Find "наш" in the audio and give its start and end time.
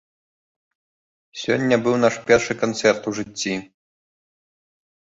2.05-2.15